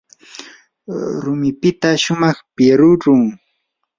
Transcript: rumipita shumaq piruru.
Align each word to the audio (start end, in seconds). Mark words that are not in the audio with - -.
rumipita 1.23 1.89
shumaq 2.03 2.37
piruru. 2.55 3.15